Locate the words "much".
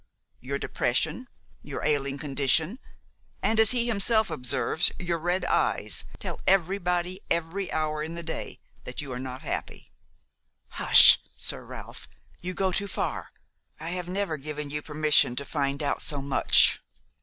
16.19-16.81